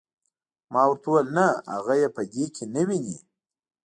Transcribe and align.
ما 0.73 0.81
ورته 0.87 1.05
وویل 1.09 1.27
نه 1.37 1.47
هغه 1.73 1.93
یې 2.01 2.07
په 2.15 2.21
دې 2.33 2.45
کې 2.55 2.65
نه 2.73 2.81
ویني. 2.87 3.17